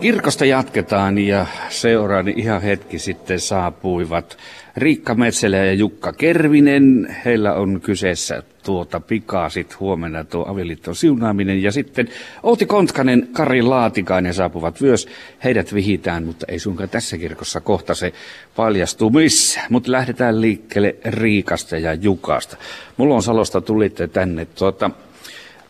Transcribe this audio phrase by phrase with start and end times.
[0.00, 4.38] Kirkosta jatketaan ja seuraani ihan hetki sitten saapuivat
[4.76, 7.16] Riikka Metselä ja Jukka Kervinen.
[7.24, 11.62] Heillä on kyseessä tuota pikaasit huomenna tuo avioliiton siunaaminen.
[11.62, 12.08] Ja sitten
[12.42, 15.08] Outi Kontkanen, Kari Laatikainen saapuvat myös.
[15.44, 18.12] Heidät vihitään, mutta ei suinkaan tässä kirkossa kohta se
[18.56, 19.60] paljastuu missä.
[19.70, 22.56] Mutta lähdetään liikkeelle Riikasta ja Jukasta.
[22.96, 24.44] Mulla on Salosta tulitte tänne.
[24.44, 24.90] Tuota,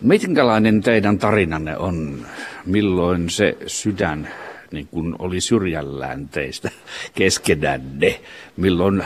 [0.00, 2.26] Minkälainen teidän tarinanne on?
[2.66, 4.28] Milloin se sydän
[4.72, 6.70] niin kun oli syrjällään teistä
[7.14, 8.20] keskenänne?
[8.56, 9.04] Milloin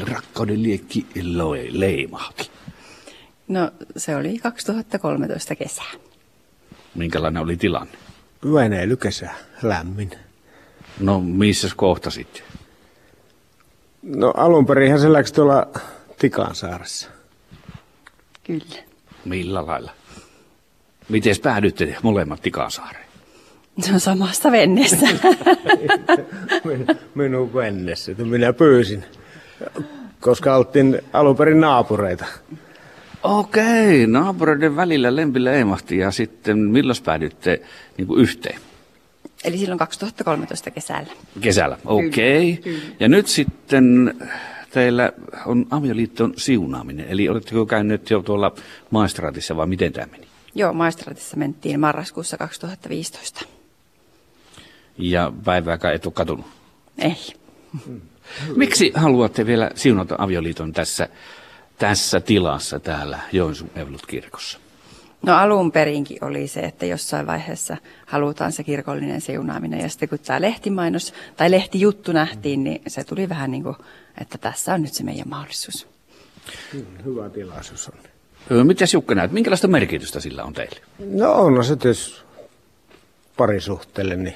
[0.00, 1.06] rakkauden liekki
[1.70, 2.50] leimahti?
[3.48, 5.92] No se oli 2013 kesää.
[6.94, 7.98] Minkälainen oli tilanne?
[8.54, 9.30] Venäilykesä,
[9.62, 10.10] lämmin.
[11.00, 12.44] No missä kohtasit?
[14.02, 15.66] No alun perin se läksi tuolla
[16.18, 17.08] Tikansaaressa.
[18.44, 18.82] Kyllä.
[19.24, 19.90] Millä lailla?
[21.08, 23.04] Miten päädytte molemmat Tikasaareen?
[23.92, 25.06] No samasta vennessä.
[27.14, 29.04] Minun vennessä, että minä pyysin,
[30.20, 32.24] koska oltiin alun perin naapureita.
[33.22, 37.60] Okei, naapureiden välillä lempi leimahti ja sitten milloin päädytte
[37.96, 38.60] niin kuin yhteen?
[39.44, 41.12] Eli silloin 2013 kesällä.
[41.40, 42.58] Kesällä, okei.
[42.60, 42.74] Okay.
[43.00, 44.14] Ja nyt sitten
[44.70, 45.12] teillä
[45.46, 48.54] on avioliiton siunaaminen, eli oletteko käyneet jo tuolla
[48.90, 50.33] maistraatissa vai miten tämä meni?
[50.54, 53.44] Joo, maistraatissa mentiin marraskuussa 2015.
[54.98, 56.46] Ja päivääkään et ole katunut?
[56.98, 57.16] Ei.
[58.56, 61.08] Miksi haluatte vielä siunata avioliiton tässä,
[61.78, 64.58] tässä tilassa täällä Joensuun Evolut-kirkossa?
[65.22, 67.76] No alun perinkin oli se, että jossain vaiheessa
[68.06, 69.80] halutaan se kirkollinen siunaaminen.
[69.80, 73.76] Ja sitten kun tämä lehtimainos tai lehtijuttu nähtiin, niin se tuli vähän niin kuin,
[74.20, 75.86] että tässä on nyt se meidän mahdollisuus.
[77.04, 78.13] Hyvä tilaisuus on.
[78.64, 80.80] Mitäs Jukka näet, minkälaista merkitystä sillä on teille?
[80.98, 82.22] No on se tietysti
[83.36, 84.34] parisuhteelle, niin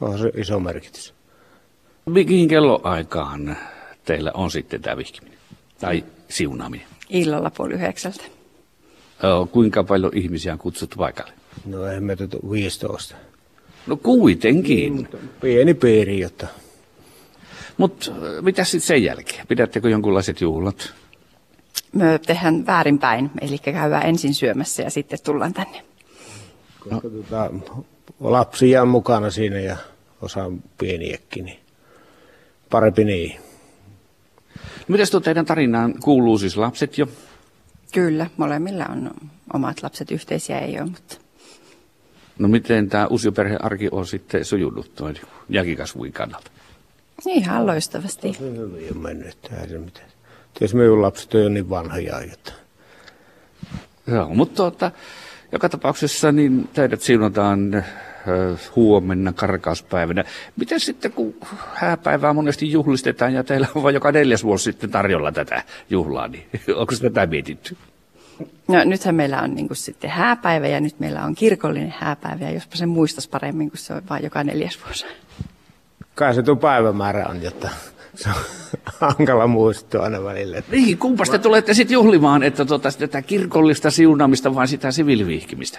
[0.00, 1.14] on se iso merkitys.
[2.06, 3.56] Mihin kelloaikaan
[4.04, 5.38] teillä on sitten tämä vihkiminen
[5.80, 6.86] tai siunaaminen?
[7.08, 8.24] Illalla puoli yhdeksältä.
[9.52, 11.32] Kuinka paljon ihmisiä on kutsuttu paikalle?
[11.66, 13.14] No emme tuota 15.
[13.86, 14.94] No kuitenkin.
[14.96, 15.08] Niin,
[15.40, 16.46] pieni piiri, jotta...
[17.76, 18.10] Mutta
[18.40, 19.46] mitä sitten sen jälkeen?
[19.46, 20.94] Pidättekö jonkunlaiset juhlat?
[21.92, 25.84] Me tehdään väärinpäin, eli käydään ensin syömässä ja sitten tullaan tänne.
[26.90, 27.00] No.
[27.00, 27.50] tuota,
[28.20, 29.76] lapsia on mukana siinä ja
[30.22, 31.60] osa pieniäkin, niin
[32.70, 33.40] parempi niin.
[34.88, 37.08] Mitäs tuo teidän tarinaan kuuluu siis lapset jo?
[37.92, 39.10] Kyllä, molemmilla on
[39.52, 41.16] omat lapset, yhteisiä ei ole, mutta...
[42.38, 45.14] No miten tämä uusioperheen arki on sitten sujunut tuon
[45.48, 46.50] jälkikasvuin kannalta?
[47.26, 48.32] Ihan loistavasti.
[48.32, 50.17] Se hyvin on mennyt, ei se mitään.
[50.58, 52.52] Tietysti minun lapset on jo niin vanhoja, että...
[54.06, 54.90] Joo, mutta tuota,
[55.52, 57.84] joka tapauksessa niin teidät siunataan
[58.76, 60.24] huomenna karkauspäivänä.
[60.56, 61.34] Miten sitten, kun
[61.74, 66.46] hääpäivää monesti juhlistetaan ja teillä on vain joka neljäs vuosi sitten tarjolla tätä juhlaa, niin
[66.76, 67.76] onko tätä mietitty?
[68.68, 72.76] No nythän meillä on niin sitten hääpäivä ja nyt meillä on kirkollinen hääpäivä ja jospa
[72.76, 75.06] se muistaisi paremmin, kun se on vain joka neljäs vuosi.
[76.14, 77.68] Kai se tuo päivämäärä on, jotta
[78.18, 78.34] se on
[79.00, 80.62] hankala muistua aina välillä.
[80.70, 85.78] Niin, kumpas te tulette sitten juhlimaan, että tota, tätä kirkollista siunaamista vai sitä siviilivihkimistä?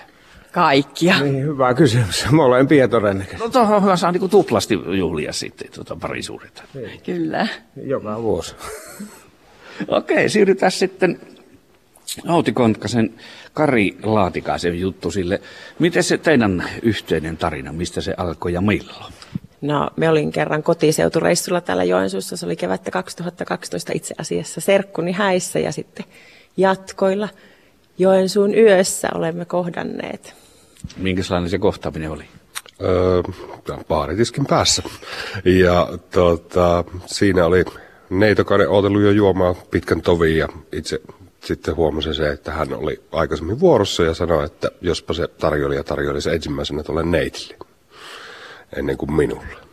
[0.51, 1.19] Kaikkia.
[1.19, 2.25] Niin, hyvä kysymys.
[2.31, 3.43] Molempia todennäköisesti.
[3.43, 6.63] No tuohon hyvä saa niin tuplasti juhlia sitten tuota parisuudetta.
[6.73, 7.01] Niin.
[7.01, 7.47] Kyllä.
[7.83, 8.55] Joka vuosi.
[9.87, 11.19] Okei, siirrytään sitten
[12.27, 13.13] Outi Kontkasen
[13.53, 15.41] Kari Laatikaisen juttu sille.
[15.79, 19.13] Miten se teidän yhteinen tarina, mistä se alkoi ja milloin?
[19.61, 22.37] No, me olin kerran kotiseutureissulla täällä Joensuussa.
[22.37, 26.05] Se oli kevättä 2012 itse asiassa serkkuni häissä ja sitten
[26.57, 27.29] jatkoilla
[27.97, 30.33] Joensuun yössä olemme kohdanneet.
[30.97, 32.23] Minkälainen se kohtaaminen oli?
[32.81, 33.21] Öö,
[33.87, 34.83] baaritiskin päässä.
[35.45, 37.65] Ja tota, siinä oli
[38.09, 41.01] neitokainen ootellut jo juomaan pitkän tovin ja itse
[41.43, 46.29] sitten huomasin se, että hän oli aikaisemmin vuorossa ja sanoi, että jospa se tarjoilija tarjoilisi
[46.29, 47.68] ensimmäisenä tuolle neitille
[48.75, 49.69] ennen kuin minulle.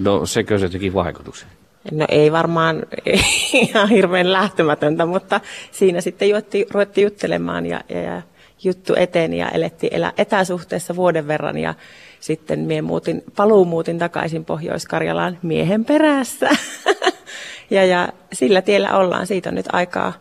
[0.00, 1.48] No sekö se teki vaikutuksen?
[1.92, 2.86] No ei varmaan
[3.68, 5.40] ihan hirveän lähtemätöntä, mutta
[5.70, 8.22] siinä sitten juotti, ruvettiin juttelemaan ja, ja, ja
[8.64, 11.74] juttu eteni ja elettiin elä, etäsuhteessa vuoden verran ja
[12.20, 16.50] sitten mie muutin, paluumuutin takaisin Pohjois-Karjalaan miehen perässä.
[17.70, 19.26] ja, ja sillä tiellä ollaan.
[19.26, 20.12] Siitä on nyt aikaa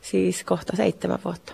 [0.00, 1.52] siis kohta seitsemän vuotta.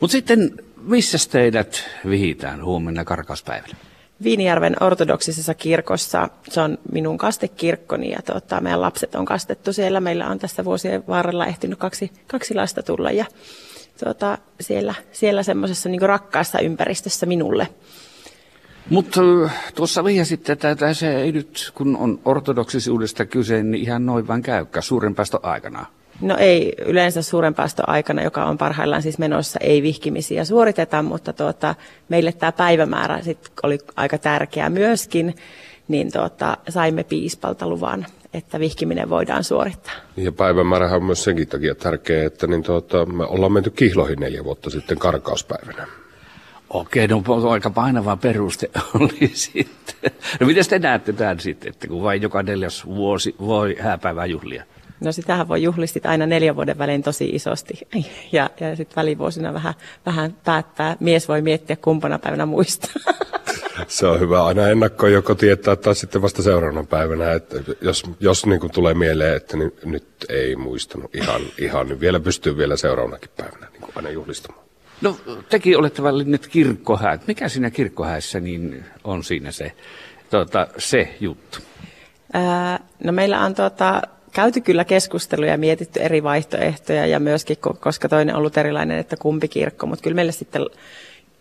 [0.00, 0.52] Mutta sitten
[0.82, 3.76] missä teidät vihitään huomenna karkauspäivällä?
[4.22, 6.28] Viinijärven ortodoksisessa kirkossa.
[6.48, 10.00] Se on minun kastekirkkoni ja tuota, meidän lapset on kastettu siellä.
[10.00, 13.24] Meillä on tässä vuosien varrella ehtinyt kaksi, kaksi lasta tulla ja
[14.04, 17.68] tuota, siellä, siellä semmoisessa niin rakkaassa ympäristössä minulle.
[18.90, 19.20] Mutta
[19.74, 24.80] tuossa vihjasitte, että se ei nyt, kun on ortodoksisuudesta kyse, niin ihan noin vain käykkä
[24.80, 25.86] suuren päästön aikana.
[26.22, 31.32] No ei yleensä suuren päästön aikana, joka on parhaillaan siis menossa, ei vihkimisiä suoriteta, mutta
[31.32, 31.74] tuota,
[32.08, 35.34] meille tämä päivämäärä sit oli aika tärkeä myöskin,
[35.88, 39.94] niin tuota, saimme piispalta luvan, että vihkiminen voidaan suorittaa.
[40.16, 44.44] Ja päivämäärähän on myös senkin takia tärkeä, että niin tuota, me ollaan menty kihloihin neljä
[44.44, 45.86] vuotta sitten karkauspäivänä.
[46.70, 50.12] Okei, no aika painava peruste oli sitten.
[50.40, 54.64] No miten te näette tämän sitten, että kun vain joka neljäs vuosi voi hääpäivää juhlia?
[55.04, 57.78] No sitähän voi juhlistit aina neljän vuoden välein tosi isosti.
[58.32, 59.74] Ja, ja sitten välivuosina vähän,
[60.06, 60.96] vähän päättää.
[61.00, 62.90] Mies voi miettiä kumpana päivänä muistaa.
[63.88, 67.32] Se on hyvä aina ennakkoon joko tietää tai sitten vasta seuraavana päivänä.
[67.32, 72.00] Että jos jos niin kuin tulee mieleen, että niin, nyt ei muistanut ihan, ihan, niin
[72.00, 74.64] vielä pystyy vielä seuraavanakin päivänä niin kuin aina juhlistamaan.
[75.00, 75.16] No
[75.48, 77.26] tekin olette valinneet kirkkohäät.
[77.26, 79.72] Mikä siinä kirkkohäissä niin on siinä se,
[80.30, 81.58] tuota, se juttu?
[82.32, 84.02] Ää, no meillä on tuota,
[84.32, 89.16] käyty kyllä keskusteluja ja mietitty eri vaihtoehtoja ja myöskin, koska toinen on ollut erilainen, että
[89.16, 90.66] kumpi kirkko, mutta kyllä meille sitten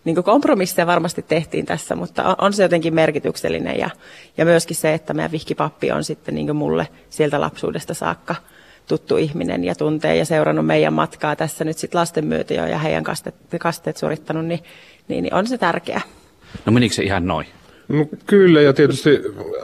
[0.03, 3.89] niin kompromisseja varmasti tehtiin tässä, mutta on, se jotenkin merkityksellinen ja,
[4.38, 8.35] ja myöskin se, että meidän vihkipappi on sitten niin mulle sieltä lapsuudesta saakka
[8.88, 12.77] tuttu ihminen ja tuntee ja seurannut meidän matkaa tässä nyt sitten lasten myötä jo ja
[12.77, 14.63] heidän kasteet, kasteet suorittanut, niin,
[15.07, 16.01] niin, niin on se tärkeää.
[16.65, 17.47] No menikö se ihan noin?
[17.91, 19.09] No, kyllä, ja tietysti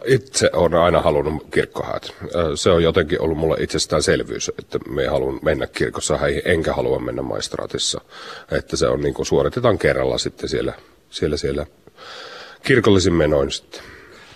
[0.05, 2.13] itse olen aina halunnut kirkkohäät.
[2.55, 7.21] Se on jotenkin ollut mulle itsestäänselvyys, että me haluan mennä kirkossa häihin, enkä halua mennä
[7.21, 8.01] maistraatissa.
[8.51, 10.73] Että se on niin kuin suoritetaan kerralla sitten siellä,
[11.09, 11.65] siellä, siellä
[12.63, 13.81] kirkollisin menoin sitten.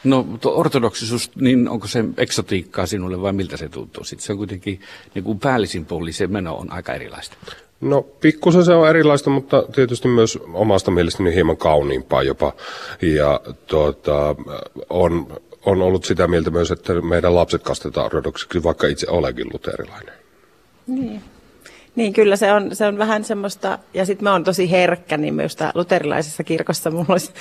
[0.04, 4.04] No ortodoksisuus, niin onko se eksotiikkaa sinulle vai miltä se tuntuu?
[4.04, 4.82] Sitten se on kuitenkin
[5.16, 7.38] niin kuin päällisin puoli, se meno on aika erilaista.
[7.82, 12.54] No pikkusen se on erilaista, mutta tietysti myös omasta mielestäni hieman kauniimpaa jopa.
[13.02, 14.36] Ja tuota,
[14.90, 20.14] on, on ollut sitä mieltä myös, että meidän lapset kastetaan ortodoksiksi, vaikka itse olekin luterilainen.
[20.88, 21.22] Niin.
[21.96, 25.34] Niin, kyllä se on, se on vähän semmoista, ja sitten mä oon tosi herkkä, niin
[25.34, 27.32] myös luterilaisessa kirkossa mulla olisi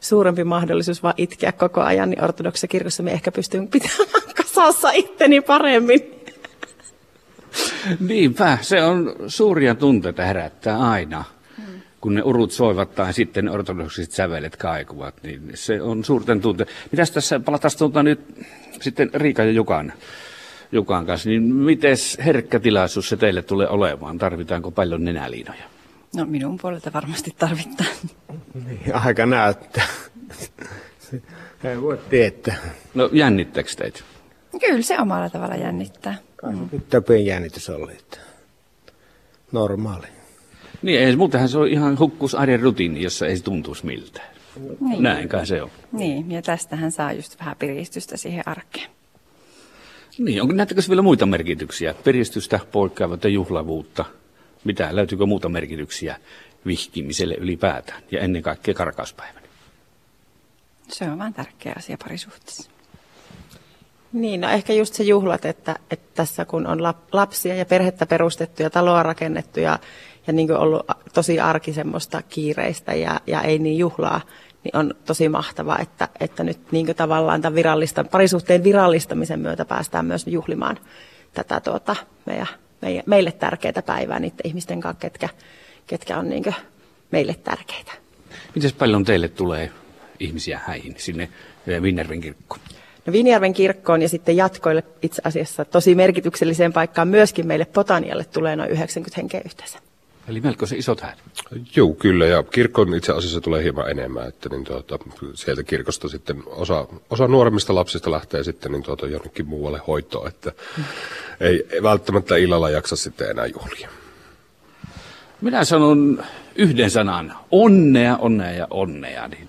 [0.00, 5.40] suurempi mahdollisuus vaan itkeä koko ajan, niin ortodoksessa kirkossa me ehkä pystyn pitämään kasassa itteni
[5.40, 6.19] paremmin.
[8.08, 11.24] Niinpä, se on suuria tunteita herättää aina.
[12.00, 16.66] Kun ne urut soivat tai sitten ortodoksiset sävelet kaikuvat, niin se on suurten tunte.
[16.92, 18.20] Mitäs tässä palataan tuota nyt
[18.80, 19.92] sitten Riika ja Jukan,
[20.72, 24.18] Jukan kanssa, niin miten herkkä tilaisuus se teille tulee olemaan?
[24.18, 25.64] Tarvitaanko paljon nenäliinoja?
[26.16, 27.90] No minun puolelta varmasti tarvitaan.
[28.66, 29.86] Niin, aika näyttää.
[31.64, 32.56] Ei voi tietää.
[32.94, 34.00] No jännittääkö teitä?
[34.60, 36.18] Kyllä se omalla tavalla jännittää.
[36.42, 36.80] Mm.
[36.90, 38.18] Töpien jännitys oli, että
[39.52, 40.06] normaali.
[40.82, 44.28] Niin, ei, muutenhan se on ihan hukkus arjen rutiini, jossa ei tuntuisi miltään.
[44.80, 45.02] Niin.
[45.02, 45.70] Näinkään se on.
[45.92, 48.90] Niin, ja tästähän saa just vähän piristystä siihen arkeen.
[50.18, 51.94] Niin, onko näettekö vielä muita merkityksiä?
[52.04, 54.04] Piristystä, poikkeavuutta, juhlavuutta.
[54.64, 56.16] Mitä, löytyykö muuta merkityksiä
[56.66, 59.46] vihkimiselle ylipäätään ja ennen kaikkea karkauspäivänä?
[60.88, 62.70] Se on vain tärkeä asia parisuhteessa.
[64.12, 68.62] Niin, no ehkä just se juhlat, että, että tässä kun on lapsia ja perhettä perustettu
[68.62, 69.78] ja taloa rakennettu ja,
[70.26, 74.20] ja niin ollut tosi arki semmoista kiireistä ja, ja ei niin juhlaa,
[74.64, 80.06] niin on tosi mahtavaa, että, että nyt niin tavallaan tämän virallista, parisuhteen virallistamisen myötä päästään
[80.06, 80.78] myös juhlimaan
[81.34, 81.96] tätä tuota,
[82.26, 82.46] meidän,
[82.82, 85.28] meidän, meille tärkeää päivää niiden ihmisten kanssa, ketkä,
[85.86, 86.44] ketkä on niin
[87.10, 87.92] meille tärkeitä.
[88.54, 89.72] Miten paljon teille tulee
[90.20, 91.28] ihmisiä häihin sinne
[91.82, 92.60] Vinnerven kirkkoon?
[93.12, 98.70] Vinjärven kirkkoon ja sitten jatkoille itse asiassa tosi merkitykselliseen paikkaan myöskin meille Potanialle tulee noin
[98.70, 99.78] 90 henkeä yhteensä.
[100.28, 101.18] Eli melko se isot häät.
[101.76, 102.26] Joo, kyllä.
[102.26, 104.28] Ja kirkkoon itse asiassa tulee hieman enemmän.
[104.28, 104.98] Että niin tuota,
[105.34, 110.28] sieltä kirkosta sitten osa, osa nuoremmista lapsista lähtee sitten niin tuota, jonnekin muualle hoitoon.
[110.28, 110.52] Että
[111.40, 113.88] ei, ei välttämättä illalla jaksa sitten enää juhlia.
[115.40, 116.24] Minä sanon
[116.54, 117.34] yhden sanan.
[117.50, 119.48] Onnea, onnea ja onnea niin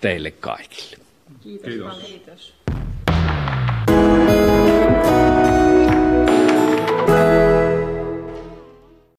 [0.00, 0.96] teille kaikille.
[1.42, 1.98] Kiitos.
[2.06, 2.61] Kiitos.